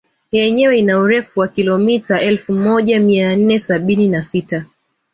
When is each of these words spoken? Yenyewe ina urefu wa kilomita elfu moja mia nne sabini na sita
Yenyewe 0.31 0.77
ina 0.79 0.99
urefu 0.99 1.39
wa 1.39 1.47
kilomita 1.47 2.21
elfu 2.21 2.53
moja 2.53 2.99
mia 2.99 3.35
nne 3.35 3.59
sabini 3.59 4.07
na 4.07 4.23
sita 4.23 4.65